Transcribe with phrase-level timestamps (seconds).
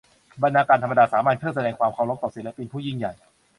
[0.43, 3.13] บรรณาการธรรมดาสามัญเพื่อแสดงความเคารพต่อศิลปินผู้ยิ่งใหญ่